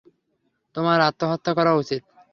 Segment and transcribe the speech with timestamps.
[0.75, 2.01] তোমার আত্মহত্যা করা উচিত।